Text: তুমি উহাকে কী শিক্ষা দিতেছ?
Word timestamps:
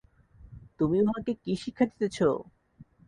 তুমি 0.79 0.97
উহাকে 1.03 1.31
কী 1.43 1.53
শিক্ষা 1.63 1.85
দিতেছ? 1.89 2.17